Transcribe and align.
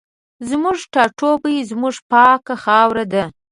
زموږ 0.49 0.77
ټاټوبی 0.93 1.57
زموږ 1.71 1.95
پاکه 2.11 2.55
خاوره 2.63 3.05
ده 3.13 3.23